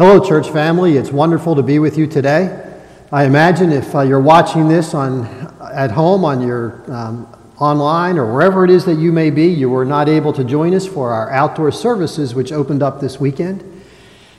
[0.00, 0.96] Hello, church family.
[0.96, 2.74] It's wonderful to be with you today.
[3.12, 5.26] I imagine if uh, you're watching this on,
[5.74, 7.26] at home, on your um,
[7.58, 10.72] online, or wherever it is that you may be, you were not able to join
[10.72, 13.62] us for our outdoor services, which opened up this weekend.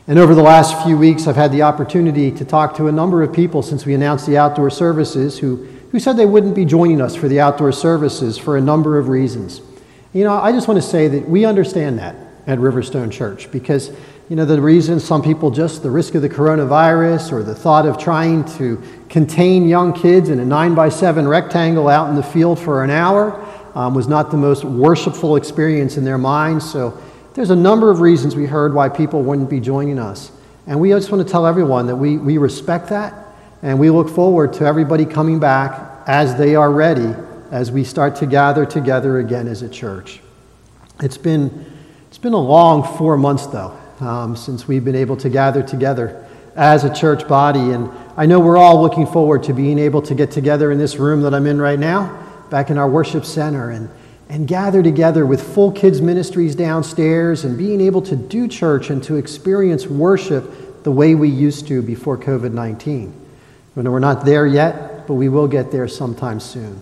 [0.08, 3.22] And over the last few weeks, I've had the opportunity to talk to a number
[3.22, 5.58] of people since we announced the outdoor services who,
[5.92, 9.10] who said they wouldn't be joining us for the outdoor services for a number of
[9.10, 9.62] reasons.
[10.12, 12.16] You know, I just want to say that we understand that
[12.48, 13.92] at Riverstone Church because
[14.32, 17.86] you know, the reason some people just the risk of the coronavirus or the thought
[17.86, 22.24] of trying to contain young kids in a nine by seven rectangle out in the
[22.24, 23.46] field for an hour
[23.76, 26.72] um, was not the most worshipful experience in their minds.
[26.72, 26.98] So
[27.34, 30.32] there's a number of reasons we heard why people wouldn't be joining us.
[30.66, 33.14] And we just want to tell everyone that we, we respect that
[33.62, 37.14] and we look forward to everybody coming back as they are ready
[37.52, 40.22] as we start to gather together again as a church.
[41.02, 41.66] It's been,
[42.08, 46.26] it's been a long four months, though um, since we've been able to gather together
[46.56, 47.60] as a church body.
[47.60, 50.98] And I know we're all looking forward to being able to get together in this
[50.98, 52.18] room that I'm in right now,
[52.50, 53.90] back in our worship center, and,
[54.30, 59.04] and gather together with full kids' ministries downstairs and being able to do church and
[59.04, 63.14] to experience worship the way we used to before COVID 19.
[63.76, 66.82] We're not there yet, but we will get there sometime soon.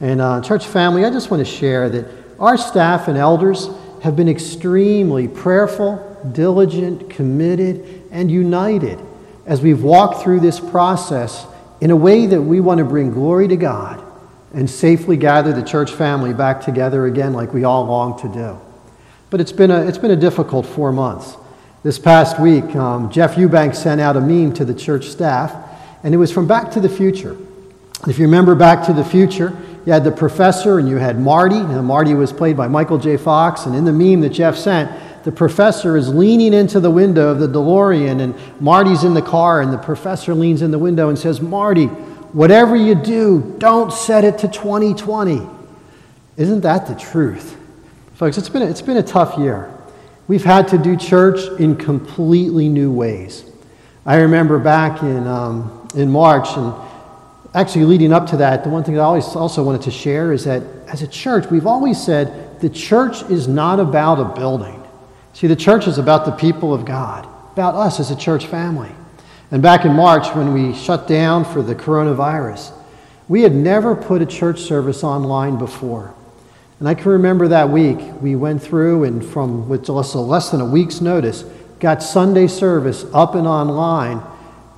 [0.00, 2.06] And, uh, church family, I just want to share that
[2.40, 3.68] our staff and elders
[4.02, 8.98] have been extremely prayerful diligent, committed, and united
[9.46, 11.46] as we've walked through this process
[11.80, 14.02] in a way that we want to bring glory to God
[14.54, 18.60] and safely gather the church family back together again like we all long to do.
[19.30, 21.36] But it's been a, it's been a difficult four months.
[21.82, 25.52] This past week, um, Jeff Eubanks sent out a meme to the church staff,
[26.04, 27.36] and it was from Back to the Future.
[28.06, 31.56] If you remember Back to the Future, you had the professor and you had Marty.
[31.56, 33.16] And Marty was played by Michael J.
[33.16, 33.66] Fox.
[33.66, 34.90] And in the meme that Jeff sent,
[35.24, 39.60] the professor is leaning into the window of the DeLorean, and Marty's in the car,
[39.60, 44.24] and the professor leans in the window and says, Marty, whatever you do, don't set
[44.24, 45.46] it to 2020.
[46.36, 47.56] Isn't that the truth?
[48.14, 49.70] Folks, it's been, a, it's been a tough year.
[50.28, 53.44] We've had to do church in completely new ways.
[54.06, 56.74] I remember back in, um, in March, and
[57.54, 60.44] actually leading up to that, the one thing I always also wanted to share is
[60.44, 64.81] that as a church, we've always said the church is not about a building.
[65.34, 68.90] See, the church is about the people of God, about us as a church family.
[69.50, 72.72] And back in March, when we shut down for the coronavirus,
[73.28, 76.14] we had never put a church service online before.
[76.80, 80.60] And I can remember that week, we went through and from with just less than
[80.60, 81.44] a week's notice,
[81.78, 84.22] got Sunday service up and online,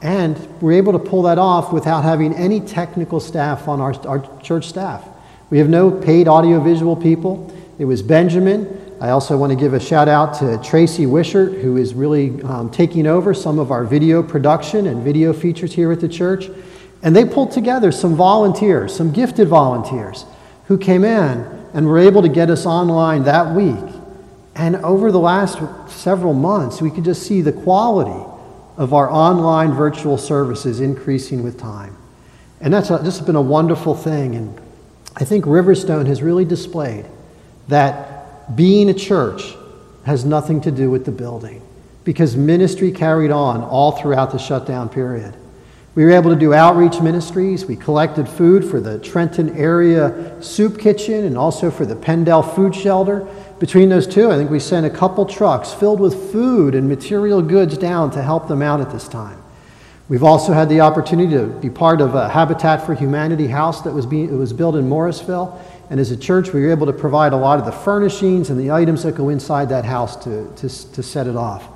[0.02, 4.40] and we're able to pull that off without having any technical staff on our, our
[4.42, 5.02] church staff.
[5.48, 7.50] We have no paid audiovisual people.
[7.78, 11.76] It was Benjamin, I also want to give a shout out to Tracy Wishart, who
[11.76, 16.00] is really um, taking over some of our video production and video features here at
[16.00, 16.48] the church.
[17.02, 20.24] And they pulled together some volunteers, some gifted volunteers,
[20.68, 21.40] who came in
[21.74, 23.94] and were able to get us online that week.
[24.54, 25.58] And over the last
[25.90, 28.26] several months, we could just see the quality
[28.78, 31.94] of our online virtual services increasing with time.
[32.58, 34.34] And that's a, this has been a wonderful thing.
[34.34, 34.58] And
[35.14, 37.04] I think Riverstone has really displayed
[37.68, 38.13] that
[38.54, 39.54] being a church
[40.04, 41.62] has nothing to do with the building
[42.04, 45.34] because ministry carried on all throughout the shutdown period.
[45.94, 47.66] We were able to do outreach ministries.
[47.66, 52.74] We collected food for the Trenton area soup kitchen and also for the Penndel food
[52.74, 53.26] shelter.
[53.60, 57.40] Between those two, I think we sent a couple trucks filled with food and material
[57.40, 59.40] goods down to help them out at this time.
[60.08, 63.94] We've also had the opportunity to be part of a Habitat for Humanity house that
[63.94, 65.58] was, being, it was built in Morrisville.
[65.90, 68.58] And as a church, we were able to provide a lot of the furnishings and
[68.58, 71.68] the items that go inside that house to, to, to set it off.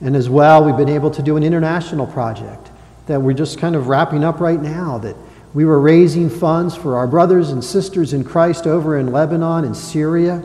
[0.00, 2.70] And as well, we've been able to do an international project
[3.06, 4.98] that we're just kind of wrapping up right now.
[4.98, 5.16] That
[5.54, 9.76] we were raising funds for our brothers and sisters in Christ over in Lebanon and
[9.76, 10.42] Syria.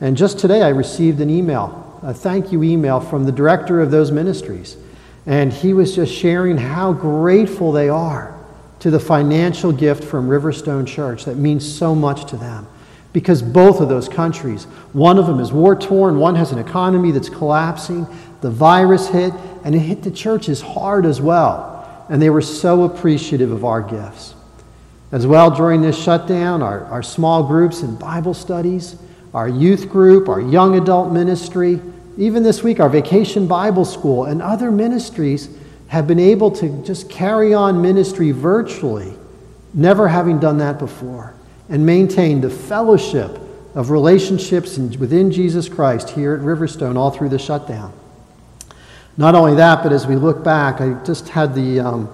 [0.00, 3.90] And just today, I received an email, a thank you email from the director of
[3.90, 4.76] those ministries.
[5.26, 8.37] And he was just sharing how grateful they are
[8.80, 12.66] to the financial gift from Riverstone Church that means so much to them.
[13.12, 17.10] Because both of those countries, one of them is war torn, one has an economy
[17.10, 18.06] that's collapsing.
[18.42, 19.32] The virus hit,
[19.64, 22.06] and it hit the churches hard as well.
[22.08, 24.34] And they were so appreciative of our gifts.
[25.10, 28.96] As well, during this shutdown, our, our small groups and Bible studies,
[29.32, 31.80] our youth group, our young adult ministry,
[32.18, 35.48] even this week, our vacation Bible school, and other ministries
[35.88, 39.14] have been able to just carry on ministry virtually,
[39.74, 41.34] never having done that before,
[41.68, 43.38] and maintain the fellowship
[43.74, 47.92] of relationships within Jesus Christ here at Riverstone all through the shutdown.
[49.16, 52.08] Not only that, but as we look back, I just had the, um,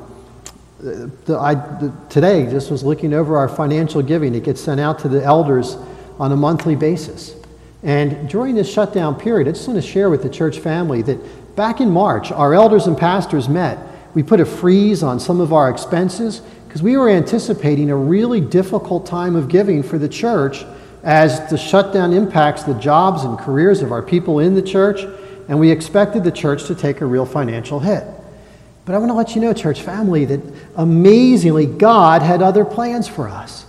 [0.80, 4.34] the, I, the, today just was looking over our financial giving.
[4.34, 5.76] It gets sent out to the elders
[6.18, 7.34] on a monthly basis.
[7.82, 11.18] And during this shutdown period, I just want to share with the church family that
[11.56, 13.78] back in March, our elders and pastors met.
[14.14, 18.40] We put a freeze on some of our expenses because we were anticipating a really
[18.40, 20.64] difficult time of giving for the church
[21.02, 25.02] as the shutdown impacts the jobs and careers of our people in the church,
[25.48, 28.04] and we expected the church to take a real financial hit.
[28.86, 30.40] But I want to let you know, church family, that
[30.76, 33.66] amazingly, God had other plans for us.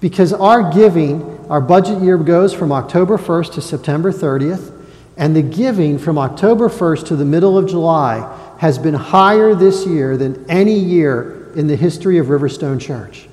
[0.00, 4.79] Because our giving, our budget year goes from October 1st to September 30th,
[5.20, 9.86] and the giving from October 1st to the middle of July has been higher this
[9.86, 13.28] year than any year in the history of Riverstone Church.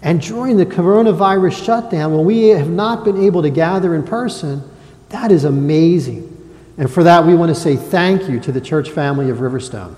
[0.00, 4.62] And during the coronavirus shutdown, when we have not been able to gather in person,
[5.10, 6.32] that is amazing.
[6.78, 9.94] And for that, we want to say thank you to the church family of Riverstone.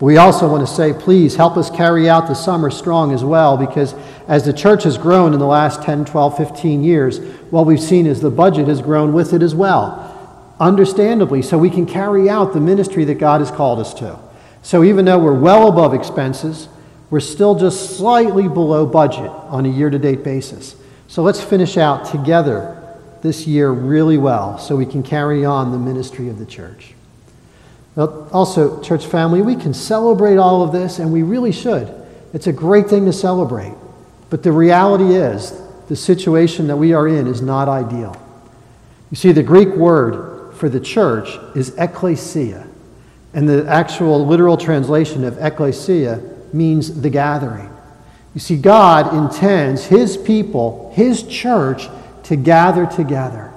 [0.00, 3.24] But we also want to say, please help us carry out the summer strong as
[3.24, 3.94] well, because
[4.26, 7.20] as the church has grown in the last 10, 12, 15 years,
[7.52, 10.01] what we've seen is the budget has grown with it as well.
[10.62, 14.16] Understandably, so we can carry out the ministry that God has called us to.
[14.62, 16.68] So even though we're well above expenses,
[17.10, 20.76] we're still just slightly below budget on a year to date basis.
[21.08, 22.78] So let's finish out together
[23.22, 26.94] this year really well so we can carry on the ministry of the church.
[27.96, 31.92] Also, church family, we can celebrate all of this, and we really should.
[32.32, 33.74] It's a great thing to celebrate.
[34.30, 38.16] But the reality is, the situation that we are in is not ideal.
[39.10, 40.31] You see, the Greek word
[40.62, 42.64] for the church is ecclesia,
[43.34, 46.22] and the actual literal translation of ecclesia
[46.52, 47.68] means the gathering.
[48.32, 51.88] You see, God intends His people, His church,
[52.22, 53.52] to gather together.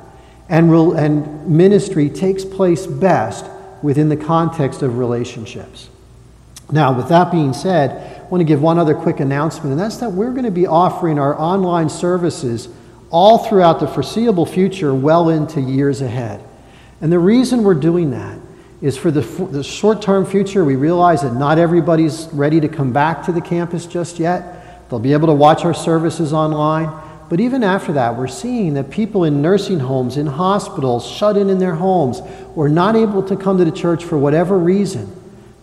[0.50, 3.46] And, and ministry takes place best
[3.84, 5.90] within the context of relationships.
[6.72, 9.98] Now, with that being said, I want to give one other quick announcement, and that's
[9.98, 12.68] that we're going to be offering our online services
[13.12, 16.44] all throughout the foreseeable future, well into years ahead.
[17.02, 18.38] And the reason we're doing that
[18.82, 22.94] is for the, the short term future, we realize that not everybody's ready to come
[22.94, 24.90] back to the campus just yet.
[24.90, 26.92] They'll be able to watch our services online.
[27.28, 31.50] But even after that, we're seeing that people in nursing homes, in hospitals, shut in
[31.50, 32.22] in their homes,
[32.56, 35.12] or not able to come to the church for whatever reason.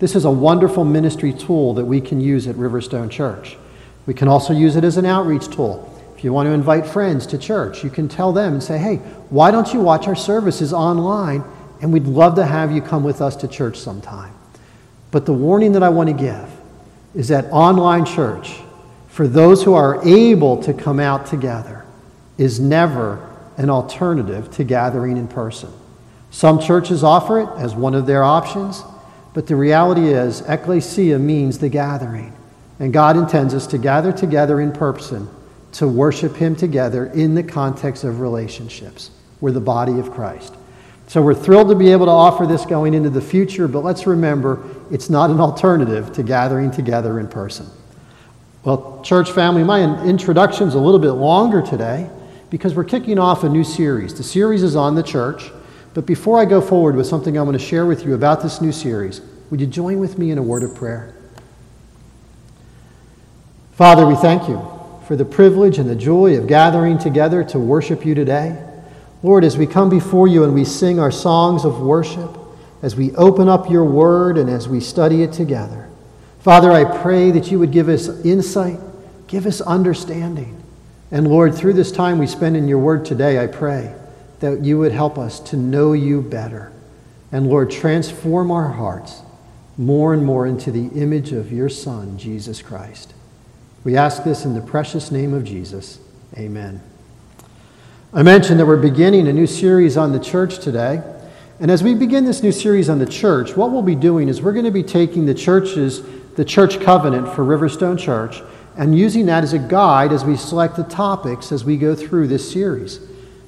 [0.01, 3.57] This is a wonderful ministry tool that we can use at Riverstone Church.
[4.07, 5.89] We can also use it as an outreach tool.
[6.23, 8.99] If you want to invite friends to church, you can tell them and say, hey,
[9.29, 11.43] why don't you watch our services online
[11.81, 14.33] and we'd love to have you come with us to church sometime.
[15.11, 16.49] But the warning that I want to give
[17.13, 18.55] is that online church,
[19.09, 21.85] for those who are able to come out together,
[22.39, 25.73] is never an alternative to gathering in person.
[26.31, 28.85] Some churches offer it as one of their options,
[29.35, 32.33] but the reality is, ecclesia means the gathering.
[32.79, 35.29] And God intends us to gather together in person
[35.73, 39.11] to worship Him together in the context of relationships.
[39.41, 40.55] We're the body of Christ.
[41.09, 44.07] So we're thrilled to be able to offer this going into the future, but let's
[44.07, 47.67] remember it's not an alternative to gathering together in person.
[48.65, 52.09] Well, church family, my introduction is a little bit longer today
[52.49, 54.15] because we're kicking off a new series.
[54.15, 55.51] The series is on the church,
[55.95, 58.61] but before I go forward with something I want to share with you about this
[58.61, 59.21] new series,
[59.51, 61.15] would you join with me in a word of prayer?
[63.73, 64.72] Father, we thank you
[65.07, 68.63] for the privilege and the joy of gathering together to worship you today.
[69.23, 72.37] Lord, as we come before you and we sing our songs of worship,
[72.83, 75.89] as we open up your word and as we study it together,
[76.41, 78.81] Father, I pray that you would give us insight,
[79.29, 80.61] give us understanding.
[81.13, 83.95] And Lord, through this time we spend in your word today, I pray
[84.41, 86.73] that you would help us to know you better.
[87.31, 89.23] And Lord, transform our hearts
[89.79, 93.15] more and more into the image of your Son, Jesus Christ.
[93.85, 95.99] We ask this in the precious name of Jesus.
[96.37, 96.81] Amen.
[98.13, 101.03] I mentioned that we're beginning a new series on the church today.
[101.59, 104.41] And as we begin this new series on the church, what we'll be doing is
[104.41, 106.03] we're going to be taking the church's,
[106.37, 108.41] the church covenant for Riverstone Church,
[108.77, 112.29] and using that as a guide as we select the topics as we go through
[112.29, 113.01] this series.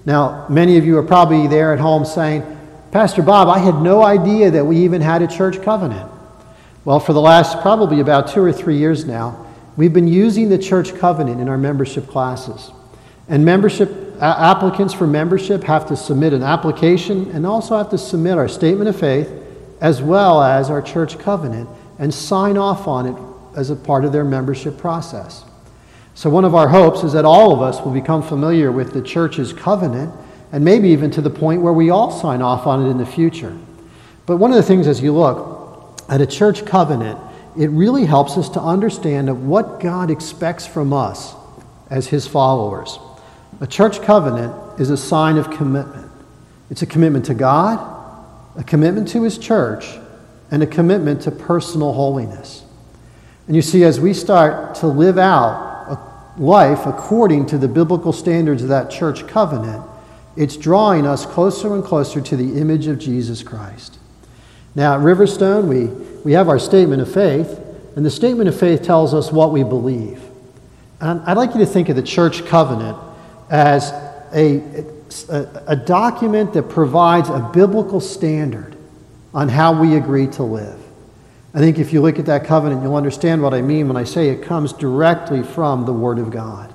[0.05, 2.43] Now, many of you are probably there at home saying,
[2.91, 6.11] Pastor Bob, I had no idea that we even had a church covenant.
[6.85, 9.44] Well, for the last probably about two or three years now,
[9.77, 12.71] we've been using the church covenant in our membership classes.
[13.29, 13.91] And membership
[14.21, 18.89] applicants for membership have to submit an application and also have to submit our statement
[18.89, 19.31] of faith
[19.81, 24.13] as well as our church covenant and sign off on it as a part of
[24.13, 25.45] their membership process.
[26.15, 29.03] So, one of our hopes is that all of us will become familiar with the
[29.03, 30.15] church's covenant
[30.53, 33.07] and maybe even to the point where we all sign off on it in the
[33.07, 33.57] future.
[34.27, 37.19] But one of the things as you look, at a church covenant,
[37.57, 41.35] it really helps us to understand what God expects from us
[41.91, 42.99] as His followers.
[43.61, 46.11] A church covenant is a sign of commitment.
[46.71, 47.79] It's a commitment to God,
[48.57, 49.87] a commitment to His church,
[50.51, 52.65] and a commitment to personal holiness.
[53.47, 58.13] And you see, as we start to live out a life according to the biblical
[58.13, 59.85] standards of that church covenant,
[60.37, 63.99] it's drawing us closer and closer to the image of Jesus Christ.
[64.75, 65.87] Now, at Riverstone, we,
[66.25, 67.61] we have our statement of faith,
[67.97, 70.21] and the statement of faith tells us what we believe.
[71.01, 72.97] And I'd like you to think of the church covenant
[73.51, 73.93] as
[74.33, 74.85] a,
[75.29, 78.75] a, a document that provides a biblical standard
[79.35, 80.81] on how we agree to live.
[81.53, 84.05] I think if you look at that covenant, you'll understand what I mean when I
[84.05, 86.75] say it comes directly from the Word of God.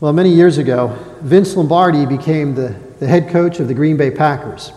[0.00, 0.88] Well, many years ago,
[1.20, 4.72] Vince Lombardi became the, the head coach of the Green Bay Packers.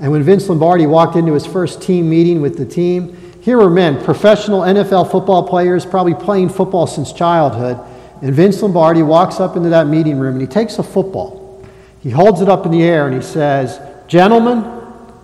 [0.00, 3.70] And when Vince Lombardi walked into his first team meeting with the team, here were
[3.70, 7.78] men, professional NFL football players, probably playing football since childhood.
[8.22, 11.64] And Vince Lombardi walks up into that meeting room and he takes a football.
[12.00, 14.64] He holds it up in the air and he says, Gentlemen,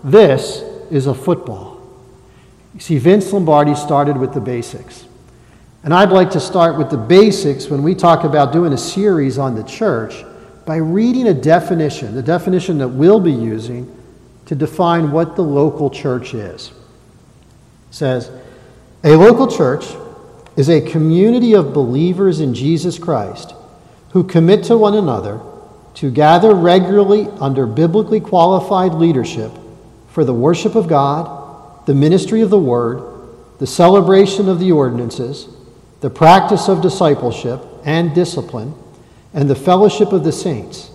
[0.05, 1.81] this is a football.
[2.75, 5.07] You see, Vince Lombardi started with the basics.
[5.83, 9.39] And I'd like to start with the basics when we talk about doing a series
[9.39, 10.25] on the church
[10.67, 13.96] by reading a definition, the definition that we'll be using
[14.47, 16.69] to define what the local church is.
[16.69, 18.31] It says,
[19.05, 19.85] a local church
[20.57, 23.55] is a community of believers in Jesus Christ
[24.11, 25.41] who commit to one another
[25.95, 29.53] to gather regularly under biblically qualified leadership
[30.09, 33.03] for the worship of God, the ministry of the word,
[33.59, 35.49] the celebration of the ordinances,
[36.01, 38.75] the practice of discipleship and discipline,
[39.33, 40.91] and the fellowship of the saints,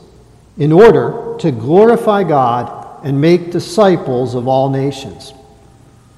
[0.58, 5.34] in order to glorify God and make disciples of all nations.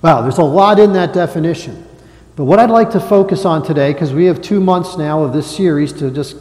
[0.02, 1.88] Wow, there's a lot in that definition.
[2.36, 5.34] But what I'd like to focus on today, because we have two months now of
[5.34, 6.36] this series to just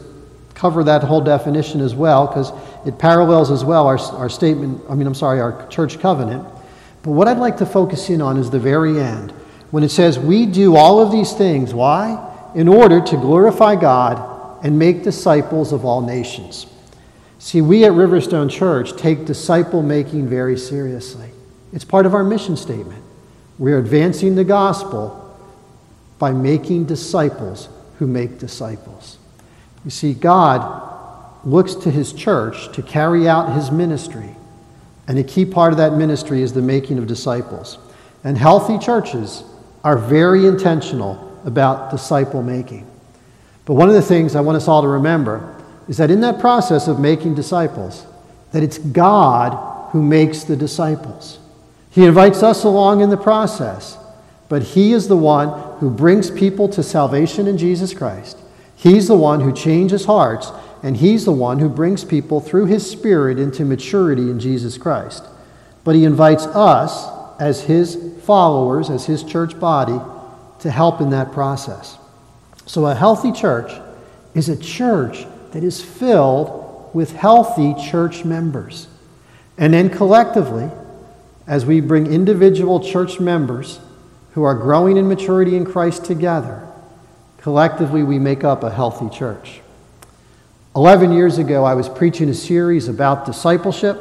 [0.55, 2.53] cover that whole definition as well, because
[2.87, 6.47] it parallels as well our, our statement, I mean, I'm sorry, our church covenant.
[7.03, 9.33] But what I'd like to focus in on is the very end,
[9.71, 11.75] when it says, We do all of these things.
[11.75, 12.31] Why?
[12.55, 16.67] in order to glorify God and make disciples of all nations.
[17.43, 21.29] See, we at Riverstone Church take disciple making very seriously.
[21.73, 23.03] It's part of our mission statement.
[23.59, 25.37] We're advancing the gospel
[26.21, 27.69] by making disciples
[27.99, 29.19] who make disciples.
[29.85, 34.37] You see, God looks to his church to carry out his ministry,
[35.09, 37.77] and a key part of that ministry is the making of disciples.
[38.23, 39.43] And healthy churches
[39.83, 42.89] are very intentional about disciple making.
[43.65, 45.59] But one of the things I want us all to remember
[45.89, 48.07] is that in that process of making disciples,
[48.53, 51.39] that it's God who makes the disciples.
[51.91, 53.99] He invites us along in the process,
[54.49, 58.39] but He is the one who brings people to salvation in Jesus Christ.
[58.77, 60.51] He's the one who changes hearts,
[60.83, 65.25] and He's the one who brings people through His Spirit into maturity in Jesus Christ.
[65.85, 67.09] But He invites us
[67.41, 70.01] as His followers, as His church body,
[70.61, 71.99] to help in that process.
[72.67, 73.73] So, a healthy church
[74.35, 78.89] is a church that is filled with healthy church members.
[79.57, 80.71] And then collectively,
[81.47, 83.81] as we bring individual church members
[84.33, 86.67] who are growing in maturity in Christ together,
[87.39, 89.61] collectively we make up a healthy church.
[90.75, 93.99] Eleven years ago, I was preaching a series about discipleship,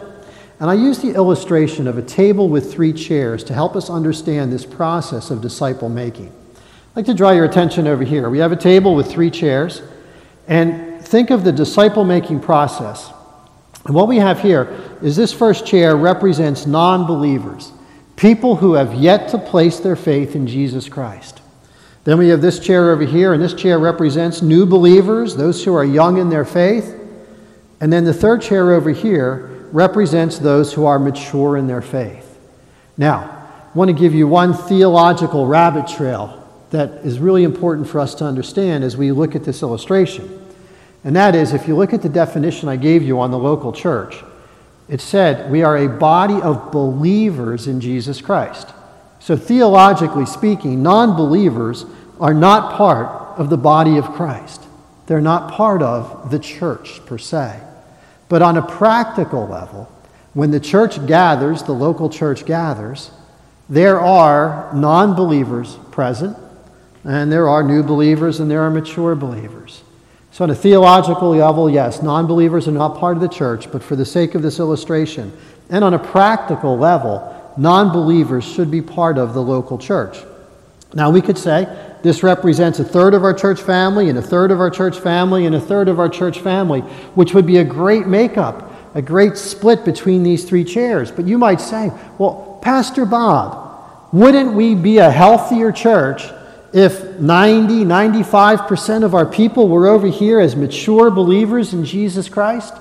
[0.59, 4.53] and I used the illustration of a table with three chairs to help us understand
[4.53, 6.27] this process of disciple making.
[6.27, 8.29] I'd like to draw your attention over here.
[8.29, 9.81] We have a table with three chairs,
[10.47, 13.11] and think of the disciple making process.
[13.85, 17.73] And what we have here is this first chair represents non believers,
[18.15, 21.41] people who have yet to place their faith in Jesus Christ.
[22.05, 25.75] Then we have this chair over here, and this chair represents new believers, those who
[25.75, 26.97] are young in their faith.
[27.81, 32.39] And then the third chair over here represents those who are mature in their faith.
[32.97, 36.37] Now, I want to give you one theological rabbit trail
[36.69, 40.40] that is really important for us to understand as we look at this illustration.
[41.03, 43.71] And that is, if you look at the definition I gave you on the local
[43.71, 44.23] church,
[44.87, 48.69] it said we are a body of believers in Jesus Christ.
[49.19, 51.85] So, theologically speaking, non believers
[52.19, 54.63] are not part of the body of Christ.
[55.07, 57.59] They're not part of the church per se.
[58.29, 59.91] But on a practical level,
[60.33, 63.11] when the church gathers, the local church gathers,
[63.69, 66.37] there are non believers present
[67.03, 69.81] and there are new believers and there are mature believers.
[70.31, 73.83] So, on a theological level, yes, non believers are not part of the church, but
[73.83, 75.33] for the sake of this illustration,
[75.69, 80.19] and on a practical level, non believers should be part of the local church.
[80.93, 81.67] Now, we could say
[82.01, 85.45] this represents a third of our church family, and a third of our church family,
[85.45, 86.79] and a third of our church family,
[87.15, 91.11] which would be a great makeup, a great split between these three chairs.
[91.11, 93.67] But you might say, well, Pastor Bob,
[94.13, 96.23] wouldn't we be a healthier church
[96.73, 102.73] if 90, 95% of our people were over here as mature believers in Jesus Christ?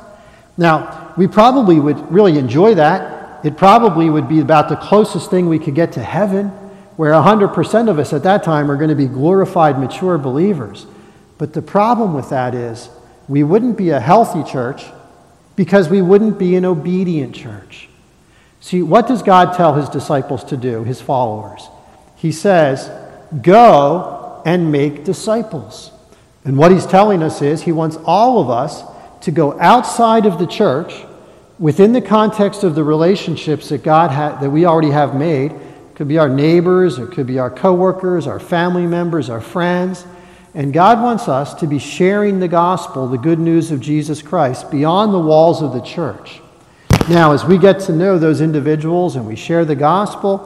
[0.57, 3.45] Now, we probably would really enjoy that.
[3.45, 6.49] It probably would be about the closest thing we could get to heaven
[6.97, 10.87] where 100% of us at that time are going to be glorified, mature believers.
[11.39, 12.91] But the problem with that is
[13.27, 14.85] we wouldn't be a healthy church
[15.57, 17.89] because we wouldn't be an obedient church.
[18.61, 21.67] See, what does God tell his disciples to do, his followers?
[22.17, 22.91] He says,
[23.43, 25.93] Go and make disciples.
[26.45, 28.83] And what he's telling us is he wants all of us
[29.23, 31.05] to go outside of the church
[31.59, 35.95] within the context of the relationships that God ha- that we already have made It
[35.95, 40.07] could be our neighbors, it could be our coworkers, our family members, our friends.
[40.55, 44.71] And God wants us to be sharing the gospel, the good news of Jesus Christ,
[44.71, 46.41] beyond the walls of the church.
[47.09, 50.39] Now, as we get to know those individuals and we share the gospel,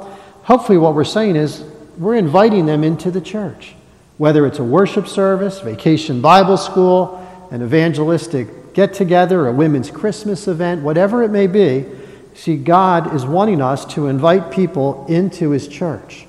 [0.42, 1.64] hopefully what we're saying is
[1.98, 3.74] we're inviting them into the church.
[4.18, 7.20] Whether it's a worship service, vacation Bible school,
[7.50, 11.86] an evangelistic get together, a women's Christmas event, whatever it may be,
[12.34, 16.26] See, God is wanting us to invite people into His church.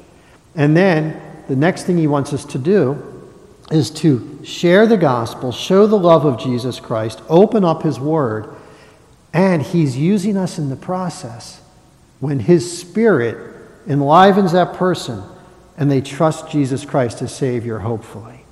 [0.56, 3.12] And then the next thing He wants us to do
[3.72, 8.56] is to share the gospel, show the love of Jesus Christ, open up His Word,
[9.34, 11.62] and He's using us in the process
[12.20, 13.54] when His Spirit
[13.88, 15.24] enlivens that person
[15.78, 18.46] and they trust Jesus Christ as Savior, hopefully.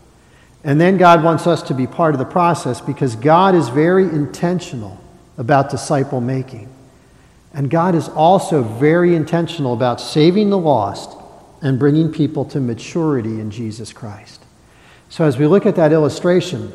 [0.63, 4.03] And then God wants us to be part of the process because God is very
[4.05, 4.99] intentional
[5.37, 6.69] about disciple making.
[7.53, 11.17] And God is also very intentional about saving the lost
[11.61, 14.43] and bringing people to maturity in Jesus Christ.
[15.09, 16.71] So, as we look at that illustration,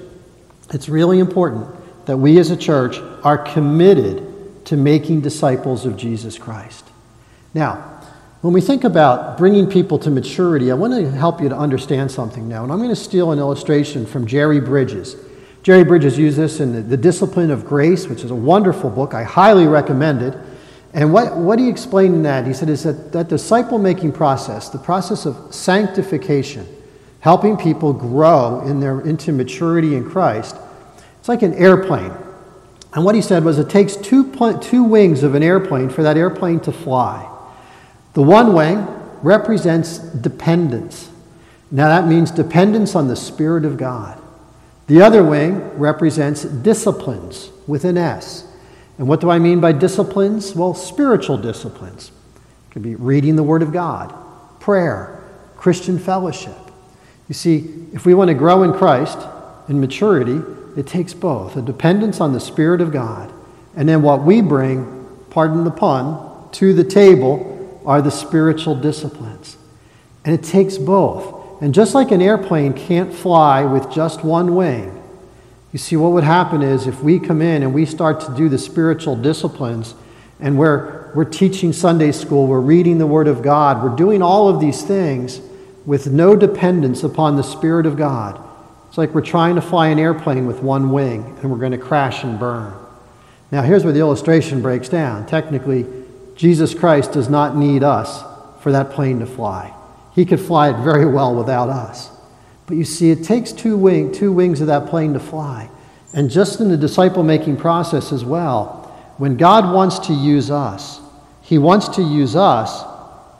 [0.72, 1.66] it's really important
[2.06, 6.86] that we as a church are committed to making disciples of Jesus Christ.
[7.54, 7.97] Now,
[8.40, 12.10] when we think about bringing people to maturity, I want to help you to understand
[12.10, 12.62] something now.
[12.62, 15.16] And I'm going to steal an illustration from Jerry Bridges.
[15.64, 19.12] Jerry Bridges used this in the, Discipline of Grace, which is a wonderful book.
[19.12, 20.38] I highly recommend it.
[20.94, 24.68] And what, what he explained in that, he said, is that that disciple making process,
[24.68, 26.66] the process of sanctification,
[27.20, 30.56] helping people grow in their, into maturity in Christ,
[31.18, 32.12] it's like an airplane.
[32.94, 36.16] And what he said was it takes two, two wings of an airplane for that
[36.16, 37.27] airplane to fly.
[38.14, 38.86] The one wing
[39.22, 41.10] represents dependence.
[41.70, 44.20] Now that means dependence on the Spirit of God.
[44.86, 48.46] The other wing represents disciplines with an S.
[48.96, 50.54] And what do I mean by disciplines?
[50.54, 52.10] Well, spiritual disciplines.
[52.68, 54.14] It could be reading the Word of God,
[54.60, 55.22] prayer,
[55.56, 56.56] Christian fellowship.
[57.28, 59.18] You see, if we want to grow in Christ
[59.68, 60.40] in maturity,
[60.76, 63.32] it takes both a dependence on the Spirit of God,
[63.76, 67.57] and then what we bring, pardon the pun, to the table
[67.88, 69.56] are the spiritual disciplines.
[70.22, 71.62] And it takes both.
[71.62, 74.94] And just like an airplane can't fly with just one wing,
[75.72, 78.50] you see, what would happen is if we come in and we start to do
[78.50, 79.94] the spiritual disciplines,
[80.38, 84.50] and we're, we're teaching Sunday school, we're reading the Word of God, we're doing all
[84.50, 85.40] of these things
[85.86, 88.38] with no dependence upon the Spirit of God.
[88.88, 91.78] It's like we're trying to fly an airplane with one wing, and we're going to
[91.78, 92.74] crash and burn.
[93.50, 95.26] Now, here's where the illustration breaks down.
[95.26, 95.86] Technically,
[96.38, 98.22] Jesus Christ does not need us
[98.62, 99.74] for that plane to fly.
[100.14, 102.10] He could fly it very well without us.
[102.66, 105.68] But you see, it takes two, wing, two wings of that plane to fly.
[106.14, 108.84] And just in the disciple making process as well,
[109.16, 111.00] when God wants to use us,
[111.42, 112.84] He wants to use us,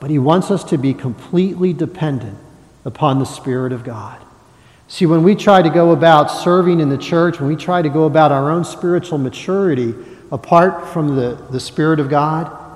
[0.01, 2.37] but He wants us to be completely dependent
[2.83, 4.19] upon the Spirit of God.
[4.89, 7.89] See, when we try to go about serving in the church, when we try to
[7.89, 9.93] go about our own spiritual maturity
[10.33, 12.68] apart from the, the Spirit of God,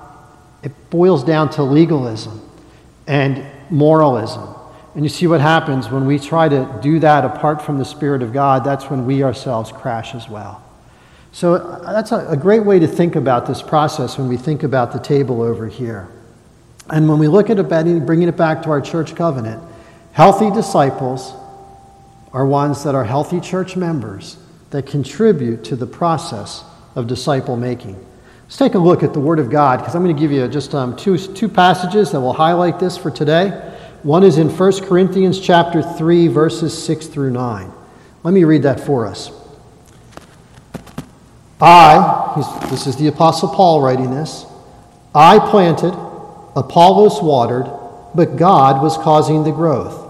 [0.64, 2.40] it boils down to legalism
[3.06, 4.54] and moralism
[4.94, 8.22] and you see what happens when we try to do that apart from the Spirit
[8.22, 10.62] of God, that's when we ourselves crash as well.
[11.32, 14.62] So uh, that's a, a great way to think about this process when we think
[14.62, 16.08] about the table over here.
[16.90, 17.68] And when we look at it,
[18.06, 19.60] bringing it back to our church covenant,
[20.12, 21.34] healthy disciples
[22.32, 24.36] are ones that are healthy church members
[24.70, 26.62] that contribute to the process
[26.94, 28.04] of disciple making.
[28.54, 30.46] Let's take a look at the Word of God because I'm going to give you
[30.46, 33.48] just um, two, two passages that will highlight this for today.
[34.04, 37.72] One is in 1 Corinthians chapter 3 verses 6 through 9.
[38.22, 39.32] Let me read that for us.
[41.60, 44.46] I, this is the apostle Paul writing this,
[45.12, 45.92] I planted,
[46.54, 47.66] Apollos watered,
[48.14, 50.00] but God was causing the growth.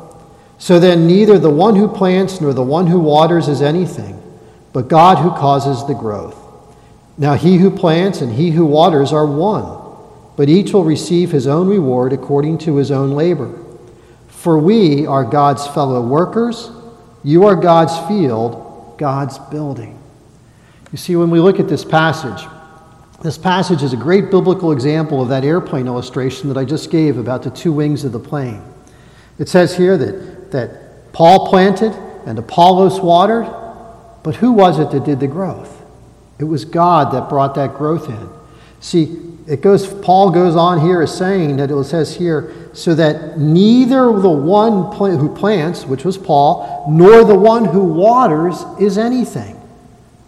[0.58, 4.22] So then, neither the one who plants nor the one who waters is anything,
[4.74, 6.43] but God who causes the growth.
[7.16, 9.80] Now, he who plants and he who waters are one,
[10.36, 13.56] but each will receive his own reward according to his own labor.
[14.28, 16.70] For we are God's fellow workers,
[17.22, 19.98] you are God's field, God's building.
[20.92, 22.46] You see, when we look at this passage,
[23.22, 27.16] this passage is a great biblical example of that airplane illustration that I just gave
[27.16, 28.62] about the two wings of the plane.
[29.38, 31.92] It says here that, that Paul planted
[32.26, 33.46] and Apollos watered,
[34.22, 35.83] but who was it that did the growth?
[36.38, 38.28] It was God that brought that growth in.
[38.80, 43.38] See, it goes, Paul goes on here as saying that it says here, so that
[43.38, 49.60] neither the one who plants, which was Paul, nor the one who waters is anything,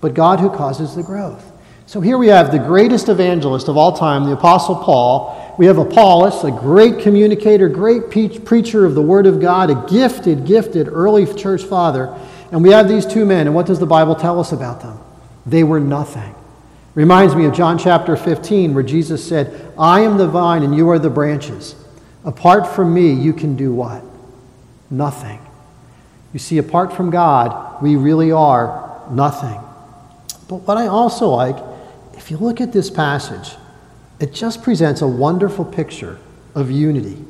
[0.01, 1.45] but God who causes the growth.
[1.87, 5.55] So here we have the greatest evangelist of all time, the Apostle Paul.
[5.59, 10.45] We have Apollos, a great communicator, great preacher of the Word of God, a gifted,
[10.45, 12.14] gifted early church father.
[12.53, 14.99] And we have these two men, and what does the Bible tell us about them?
[15.47, 16.35] They were nothing.
[16.95, 20.89] Reminds me of John chapter 15, where Jesus said, I am the vine and you
[20.91, 21.75] are the branches.
[22.25, 24.03] Apart from me, you can do what?
[24.91, 25.41] Nothing.
[26.33, 29.61] You see, apart from God, we really are nothing.
[30.49, 31.57] But what I also like
[32.17, 33.57] if you look at this passage,
[34.19, 36.19] it just presents a wonderful picture
[36.55, 37.23] of unity.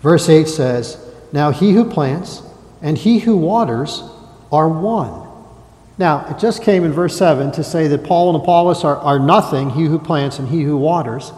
[0.00, 0.98] Verse 8 says,
[1.32, 2.42] Now he who plants
[2.82, 4.02] and he who waters
[4.52, 5.25] are one.
[5.98, 9.18] Now, it just came in verse 7 to say that Paul and Apollos are, are
[9.18, 11.32] nothing, he who plants and he who waters.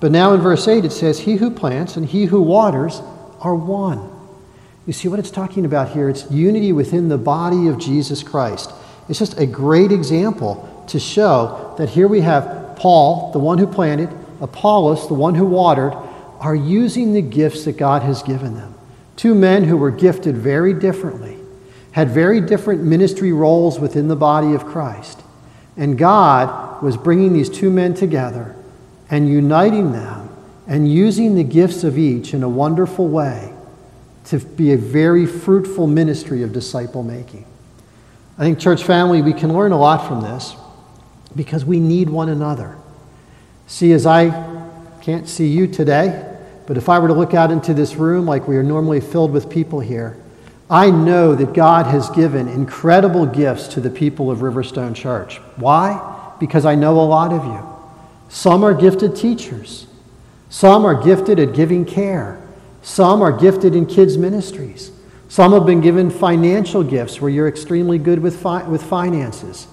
[0.00, 3.00] But now in verse 8 it says, He who plants and he who waters
[3.40, 4.10] are one.
[4.86, 6.08] You see what it's talking about here?
[6.08, 8.72] It's unity within the body of Jesus Christ.
[9.08, 13.66] It's just a great example to show that here we have Paul, the one who
[13.66, 14.08] planted,
[14.40, 15.92] Apollos, the one who watered,
[16.40, 18.74] are using the gifts that God has given them.
[19.16, 21.36] Two men who were gifted very differently,
[21.92, 25.20] had very different ministry roles within the body of Christ.
[25.76, 28.54] And God was bringing these two men together
[29.10, 30.28] and uniting them
[30.66, 33.52] and using the gifts of each in a wonderful way
[34.26, 37.44] to be a very fruitful ministry of disciple making.
[38.38, 40.54] I think, church family, we can learn a lot from this
[41.34, 42.76] because we need one another.
[43.66, 44.30] See, as I
[45.02, 46.26] can't see you today,
[46.66, 49.32] but if I were to look out into this room like we are normally filled
[49.32, 50.16] with people here,
[50.70, 55.38] I know that God has given incredible gifts to the people of Riverstone Church.
[55.56, 56.32] Why?
[56.38, 57.66] Because I know a lot of you.
[58.28, 59.88] Some are gifted teachers,
[60.48, 62.40] some are gifted at giving care,
[62.82, 64.92] some are gifted in kids' ministries,
[65.28, 69.66] some have been given financial gifts where you're extremely good with, fi- with finances.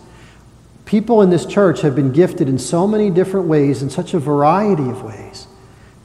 [0.86, 4.20] People in this church have been gifted in so many different ways, in such a
[4.20, 5.46] variety of ways,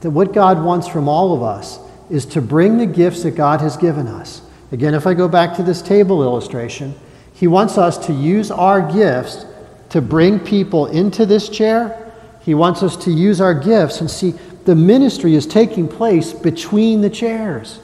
[0.01, 1.79] that what God wants from all of us
[2.11, 4.42] is to bring the gifts that God has given us.
[4.73, 6.95] Again, if I go back to this table illustration,
[7.31, 9.45] He wants us to use our gifts
[9.89, 12.11] to bring people into this chair.
[12.41, 14.31] He wants us to use our gifts and see
[14.65, 17.81] the ministry is taking place between the chairs.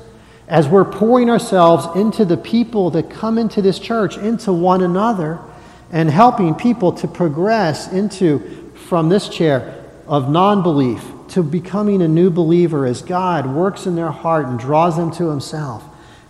[0.47, 5.39] As we're pouring ourselves into the people that come into this church, into one another,
[5.91, 12.08] and helping people to progress into from this chair of non belief to becoming a
[12.08, 15.84] new believer as God works in their heart and draws them to Himself.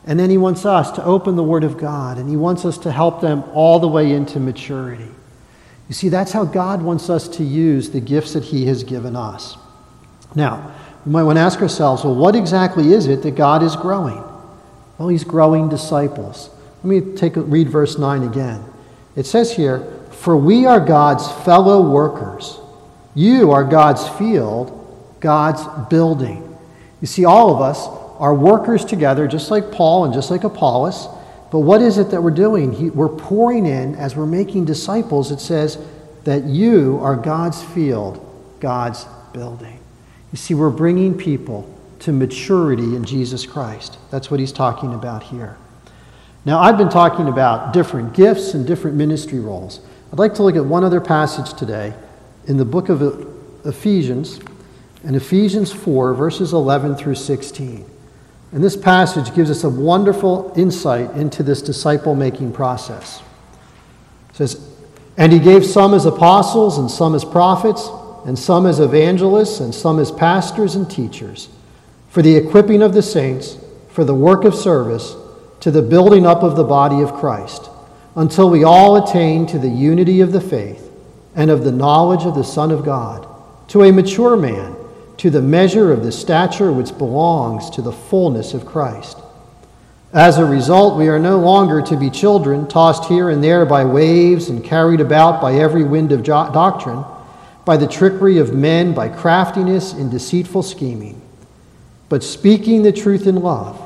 [0.05, 2.77] And then He wants us to open the Word of God and He wants us
[2.79, 5.09] to help them all the way into maturity.
[5.88, 9.15] You see, that's how God wants us to use the gifts that He has given
[9.15, 9.57] us.
[10.35, 13.75] Now, we might want to ask ourselves well, what exactly is it that God is
[13.75, 14.23] growing?
[14.97, 16.49] Well, He's growing disciples.
[16.83, 18.63] Let me take a, read verse 9 again.
[19.15, 19.79] It says here,
[20.12, 22.59] For we are God's fellow workers.
[23.15, 26.45] You are God's field, God's building.
[27.01, 27.88] You see, all of us
[28.19, 31.08] are workers together, just like Paul and just like Apollos.
[31.51, 32.73] But what is it that we're doing?
[32.73, 35.79] He, we're pouring in, as we're making disciples, it says
[36.25, 38.23] that you are God's field,
[38.60, 39.79] God's building.
[40.32, 41.67] You see, we're bringing people
[41.99, 43.97] to maturity in Jesus Christ.
[44.12, 45.58] That's what he's talking about here.
[46.45, 49.82] Now, I've been talking about different gifts and different ministry roles.
[50.12, 51.93] I'd like to look at one other passage today
[52.47, 53.27] in the book of
[53.65, 54.39] Ephesians,
[55.03, 57.86] in Ephesians 4, verses 11 through 16.
[58.51, 63.21] And this passage gives us a wonderful insight into this disciple making process.
[64.31, 64.67] It says,
[65.17, 67.89] And he gave some as apostles, and some as prophets,
[68.25, 71.49] and some as evangelists, and some as pastors and teachers,
[72.09, 73.57] for the equipping of the saints,
[73.89, 75.15] for the work of service
[75.59, 77.69] to the building up of the body of Christ,
[78.15, 80.91] until we all attain to the unity of the faith
[81.35, 83.27] and of the knowledge of the Son of God,
[83.67, 84.75] to a mature man,
[85.19, 89.17] to the measure of the stature which belongs to the fullness of Christ.
[90.13, 93.84] As a result, we are no longer to be children, tossed here and there by
[93.84, 97.03] waves and carried about by every wind of doctrine,
[97.65, 101.21] by the trickery of men, by craftiness and deceitful scheming.
[102.08, 103.77] But speaking the truth in love,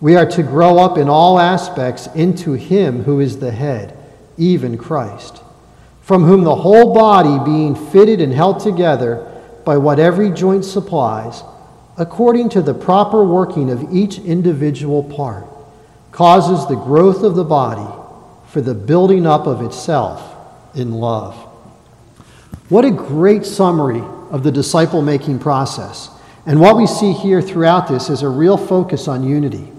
[0.00, 3.96] we are to grow up in all aspects into Him who is the head,
[4.36, 5.42] even Christ,
[6.00, 9.28] from whom the whole body, being fitted and held together,
[9.64, 11.42] by what every joint supplies,
[11.96, 15.46] according to the proper working of each individual part,
[16.10, 17.90] causes the growth of the body
[18.48, 20.34] for the building up of itself
[20.74, 21.34] in love.
[22.68, 26.08] What a great summary of the disciple making process.
[26.46, 29.70] And what we see here throughout this is a real focus on unity.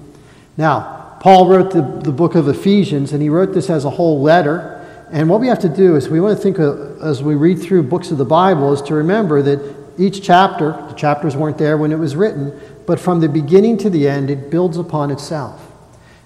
[0.57, 4.21] Now, Paul wrote the, the book of Ephesians, and he wrote this as a whole
[4.21, 4.72] letter.
[5.11, 7.61] And what we have to do is we want to think of, as we read
[7.61, 11.77] through books of the Bible is to remember that each chapter, the chapters weren't there
[11.77, 15.71] when it was written, but from the beginning to the end, it builds upon itself.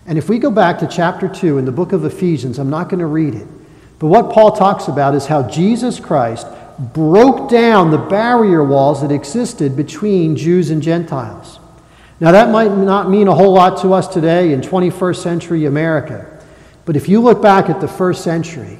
[0.05, 2.87] And if we go back to chapter 2 in the book of Ephesians, I'm not
[2.87, 3.47] going to read it,
[3.99, 6.47] but what Paul talks about is how Jesus Christ
[6.79, 11.59] broke down the barrier walls that existed between Jews and Gentiles.
[12.19, 16.36] Now, that might not mean a whole lot to us today in 21st century America.
[16.87, 18.79] But if you look back at the first century,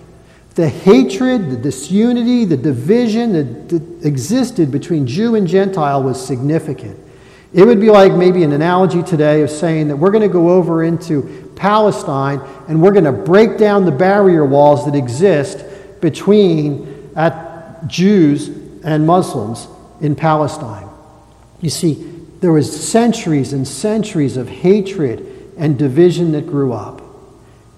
[0.55, 6.97] the hatred, the disunity, the division that, existed between Jew and Gentile was significant.
[7.53, 10.51] It would be like maybe an analogy today of saying that we're going to go
[10.51, 12.39] over into Palestine
[12.69, 15.65] and we're going to break down the barrier walls that exist
[15.99, 18.47] between at Jews
[18.85, 19.67] and Muslims
[19.99, 20.87] in Palestine.
[21.59, 21.95] You see,
[22.39, 27.01] there was centuries and centuries of hatred and division that grew up.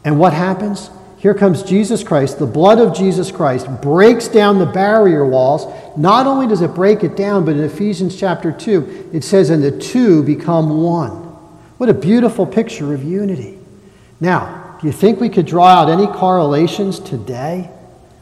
[0.04, 0.90] And what happens?
[1.20, 2.40] Here comes Jesus Christ.
[2.40, 5.68] The blood of Jesus Christ breaks down the barrier walls.
[5.98, 9.62] Not only does it break it down, but in Ephesians chapter 2, it says, and
[9.62, 11.12] the two become one.
[11.78, 13.60] What a beautiful picture of unity.
[14.22, 17.70] Now, do you think we could draw out any correlations today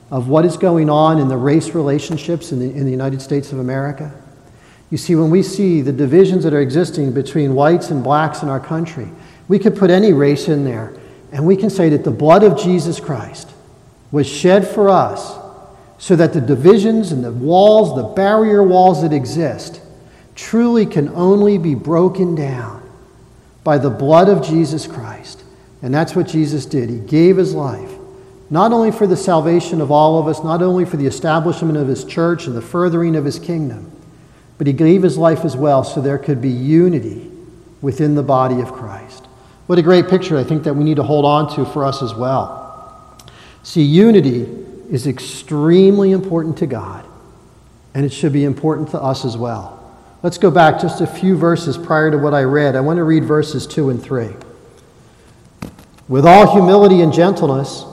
[0.10, 3.52] of what is going on in the race relationships in the, in the United States
[3.52, 4.12] of America?
[4.90, 8.50] You see, when we see the divisions that are existing between whites and blacks in
[8.50, 9.08] our country,
[9.48, 10.97] we could put any race in there
[11.32, 13.50] and we can say that the blood of Jesus Christ
[14.12, 15.36] was shed for us
[15.98, 19.82] so that the divisions and the walls, the barrier walls that exist,
[20.36, 22.84] truly can only be broken down
[23.64, 25.44] by the blood of Jesus Christ.
[25.82, 26.90] And that's what Jesus did.
[26.90, 27.92] He gave his life,
[28.50, 31.88] not only for the salvation of all of us, not only for the establishment of
[31.88, 33.92] his church and the furthering of his kingdom,
[34.58, 37.30] but he gave his life as well so there could be unity
[37.82, 39.27] within the body of Christ.
[39.68, 42.02] What a great picture I think that we need to hold on to for us
[42.02, 42.64] as well.
[43.64, 44.44] See, unity
[44.90, 47.06] is extremely important to God,
[47.94, 49.74] and it should be important to us as well.
[50.24, 52.76] Let's go back just a few verses prior to what I read.
[52.76, 54.30] I want to read verses 2 and 3.
[56.08, 57.84] With all humility and gentleness,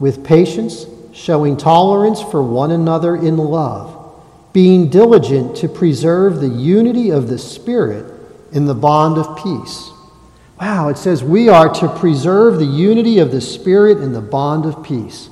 [0.00, 4.20] with patience, showing tolerance for one another in love,
[4.52, 8.12] being diligent to preserve the unity of the Spirit
[8.50, 9.90] in the bond of peace.
[10.62, 14.64] Wow, it says we are to preserve the unity of the Spirit in the bond
[14.64, 15.28] of peace.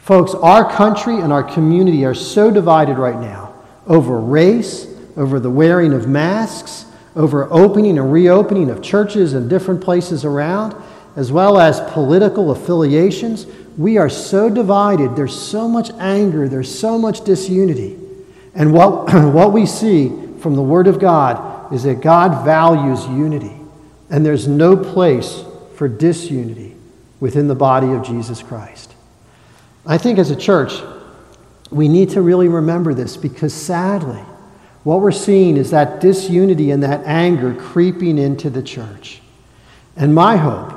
[0.00, 3.54] Folks, our country and our community are so divided right now
[3.86, 6.84] over race, over the wearing of masks,
[7.16, 10.76] over opening and reopening of churches and different places around,
[11.16, 13.46] as well as political affiliations.
[13.78, 15.16] We are so divided.
[15.16, 16.50] There's so much anger.
[16.50, 17.98] There's so much disunity.
[18.54, 23.59] And what, what we see from the Word of God is that God values unity.
[24.10, 25.42] And there's no place
[25.76, 26.76] for disunity
[27.20, 28.94] within the body of Jesus Christ.
[29.86, 30.72] I think as a church,
[31.70, 34.22] we need to really remember this because sadly,
[34.82, 39.20] what we're seeing is that disunity and that anger creeping into the church.
[39.96, 40.74] And my hope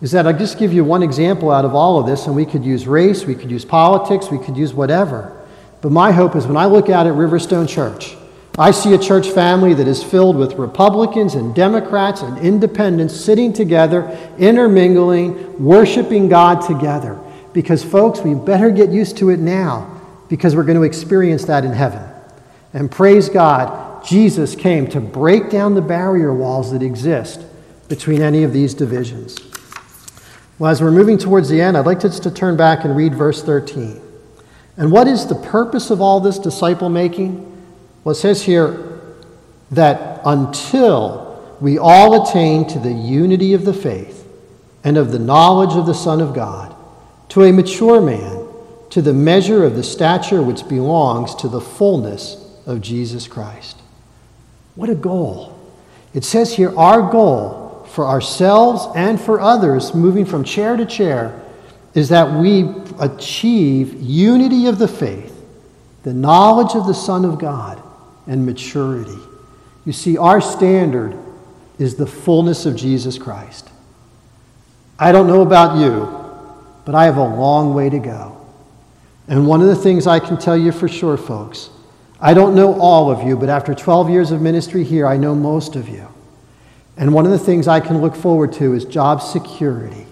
[0.00, 2.46] is that I'll just give you one example out of all of this, and we
[2.46, 5.34] could use race, we could use politics, we could use whatever.
[5.80, 8.16] But my hope is when I look out at Riverstone Church,
[8.58, 13.52] I see a church family that is filled with Republicans and Democrats and independents sitting
[13.52, 17.20] together, intermingling, worshiping God together.
[17.52, 21.64] Because, folks, we better get used to it now because we're going to experience that
[21.64, 22.02] in heaven.
[22.72, 27.40] And praise God, Jesus came to break down the barrier walls that exist
[27.88, 29.38] between any of these divisions.
[30.58, 33.14] Well, as we're moving towards the end, I'd like us to turn back and read
[33.14, 34.00] verse 13.
[34.76, 37.47] And what is the purpose of all this disciple making?
[38.08, 39.02] Well, it says here
[39.70, 44.26] that until we all attain to the unity of the faith
[44.82, 46.74] and of the knowledge of the Son of God,
[47.28, 48.48] to a mature man,
[48.88, 53.78] to the measure of the stature which belongs to the fullness of Jesus Christ.
[54.74, 55.60] What a goal.
[56.14, 61.38] It says here, our goal for ourselves and for others, moving from chair to chair,
[61.92, 65.44] is that we achieve unity of the faith,
[66.04, 67.82] the knowledge of the Son of God,
[68.28, 69.18] and maturity.
[69.84, 71.18] You see, our standard
[71.78, 73.68] is the fullness of Jesus Christ.
[74.98, 76.06] I don't know about you,
[76.84, 78.36] but I have a long way to go.
[79.26, 81.70] And one of the things I can tell you for sure, folks,
[82.20, 85.34] I don't know all of you, but after 12 years of ministry here, I know
[85.34, 86.08] most of you.
[86.96, 90.06] And one of the things I can look forward to is job security.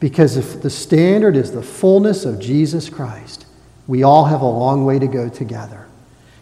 [0.00, 3.46] Because if the standard is the fullness of Jesus Christ,
[3.86, 5.86] we all have a long way to go together.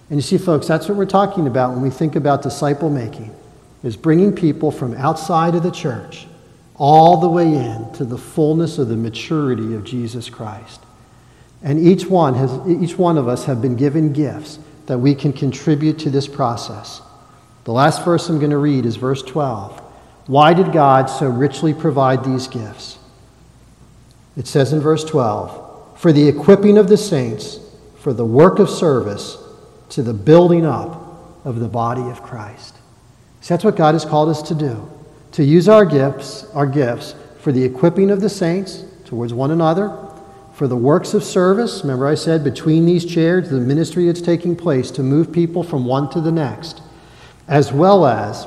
[0.08, 3.34] And you see, folks, that's what we're talking about when we think about disciple making,
[3.82, 6.26] is bringing people from outside of the church
[6.76, 10.80] all the way in to the fullness of the maturity of Jesus Christ.
[11.62, 15.32] And each one, has, each one of us have been given gifts that we can
[15.32, 17.00] contribute to this process.
[17.64, 19.80] The last verse I'm going to read is verse 12.
[20.26, 22.98] Why did God so richly provide these gifts?
[24.36, 27.58] It says in verse 12, for the equipping of the saints,
[27.98, 29.38] for the work of service,
[29.90, 32.74] to the building up of the body of Christ.
[33.40, 34.90] So that's what God has called us to do
[35.32, 39.96] to use our gifts, our gifts for the equipping of the saints towards one another,
[40.54, 41.82] for the works of service.
[41.82, 45.84] Remember, I said between these chairs, the ministry that's taking place to move people from
[45.84, 46.80] one to the next,
[47.48, 48.46] as well as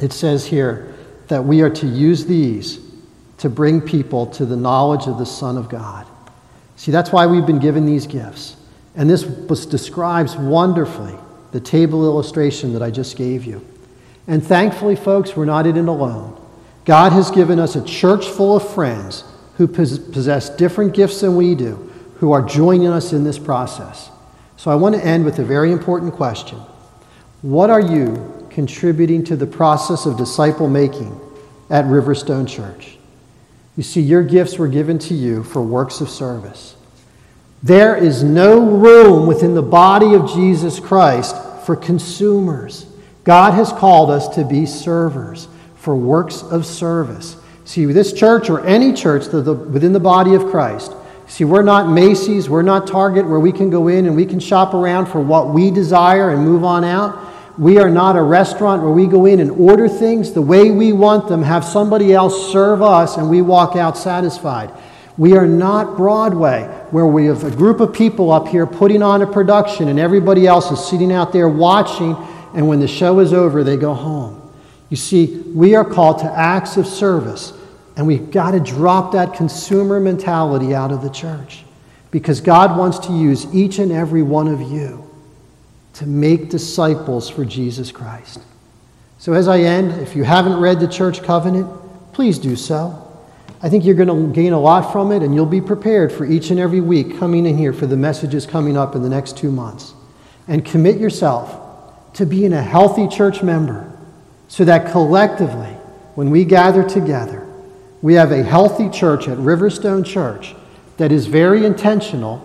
[0.00, 0.94] it says here
[1.28, 2.80] that we are to use these
[3.38, 6.06] to bring people to the knowledge of the Son of God.
[6.76, 8.56] See, that's why we've been given these gifts.
[8.96, 9.22] And this
[9.66, 11.14] describes wonderfully
[11.52, 13.64] the table illustration that I just gave you.
[14.26, 16.40] And thankfully, folks, we're not in it alone.
[16.84, 19.24] God has given us a church full of friends
[19.56, 21.74] who possess different gifts than we do,
[22.16, 24.10] who are joining us in this process.
[24.56, 26.58] So I want to end with a very important question
[27.42, 31.20] What are you contributing to the process of disciple making
[31.68, 32.96] at Riverstone Church?
[33.76, 36.75] You see, your gifts were given to you for works of service.
[37.62, 42.86] There is no room within the body of Jesus Christ for consumers.
[43.24, 47.36] God has called us to be servers for works of service.
[47.64, 50.92] See, this church or any church within the body of Christ,
[51.26, 54.38] see, we're not Macy's, we're not Target where we can go in and we can
[54.38, 57.18] shop around for what we desire and move on out.
[57.58, 60.92] We are not a restaurant where we go in and order things the way we
[60.92, 64.70] want them, have somebody else serve us, and we walk out satisfied.
[65.18, 69.22] We are not Broadway, where we have a group of people up here putting on
[69.22, 72.14] a production and everybody else is sitting out there watching
[72.56, 74.42] and when the show is over, they go home.
[74.88, 77.52] You see, we are called to acts of service,
[77.96, 81.64] and we've got to drop that consumer mentality out of the church
[82.10, 85.02] because God wants to use each and every one of you
[85.94, 88.40] to make disciples for Jesus Christ.
[89.18, 91.68] So, as I end, if you haven't read the church covenant,
[92.12, 93.05] please do so.
[93.62, 96.26] I think you're going to gain a lot from it, and you'll be prepared for
[96.26, 99.36] each and every week coming in here for the messages coming up in the next
[99.36, 99.94] two months.
[100.46, 103.92] And commit yourself to being a healthy church member
[104.48, 105.72] so that collectively,
[106.14, 107.46] when we gather together,
[108.02, 110.54] we have a healthy church at Riverstone Church
[110.98, 112.42] that is very intentional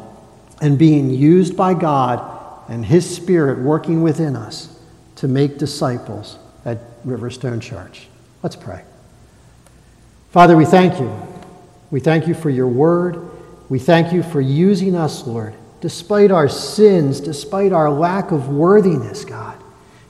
[0.62, 4.78] and being used by God and His Spirit working within us
[5.18, 8.08] to make disciples at Riverstone Church.
[8.42, 8.84] Let's pray.
[10.32, 11.12] Father, we thank you.
[11.92, 13.30] We thank you for your word.
[13.68, 19.26] We thank you for using us, Lord, despite our sins, despite our lack of worthiness,
[19.26, 19.62] God.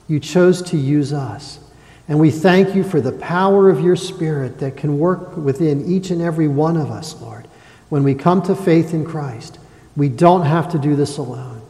[0.06, 1.58] You chose to use us.
[2.06, 6.10] And we thank you for the power of your Spirit that can work within each
[6.10, 7.48] and every one of us, Lord.
[7.88, 9.58] When we come to faith in Christ,
[9.96, 11.62] we don't have to do this alone.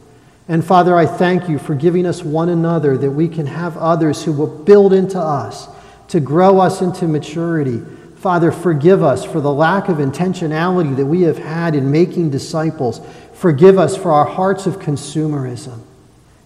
[0.47, 4.23] And Father, I thank you for giving us one another that we can have others
[4.23, 5.67] who will build into us
[6.09, 7.81] to grow us into maturity.
[8.23, 13.01] Father, forgive us for the lack of intentionality that we have had in making disciples.
[13.33, 15.81] Forgive us for our hearts of consumerism.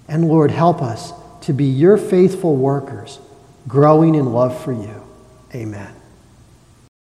[0.08, 3.20] And Lord, help us to be your faithful workers,
[3.68, 5.04] growing in love for you.
[5.54, 5.97] Amen.